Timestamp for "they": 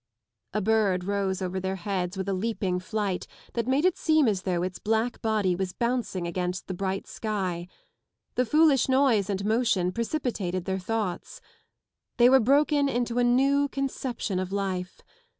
12.17-12.29